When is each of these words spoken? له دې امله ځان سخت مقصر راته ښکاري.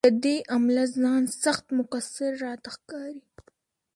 له 0.05 0.11
دې 0.23 0.37
امله 0.55 0.83
ځان 1.01 1.23
سخت 1.43 1.65
مقصر 1.79 2.31
راته 2.45 2.69
ښکاري. 2.75 3.23